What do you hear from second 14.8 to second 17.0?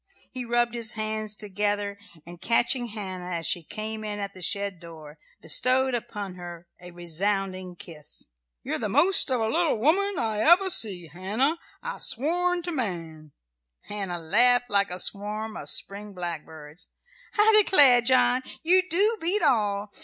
a swarm of spring blackbirds.